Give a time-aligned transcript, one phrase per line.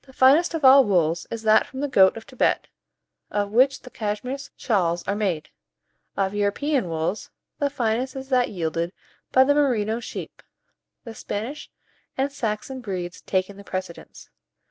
[0.00, 2.66] The finest of all wools is that from the goat of Thibet,
[3.30, 5.50] of which the Cashmere shawls are made.
[6.16, 7.28] Of European wools,
[7.58, 8.94] the finest is that yielded
[9.32, 10.42] by the Merino sheep,
[11.04, 11.70] the Spanish
[12.16, 14.30] and Saxon breeds taking the precedence.